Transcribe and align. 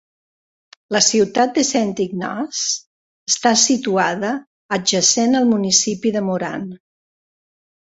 La 0.95 1.01
ciutat 1.07 1.51
de 1.57 1.63
Saint 1.67 1.91
Ignace 2.05 2.63
està 3.33 3.53
situada 3.65 4.33
adjacent 4.81 5.43
al 5.43 5.49
municipi 5.53 6.17
de 6.19 6.27
Moran. 6.33 6.69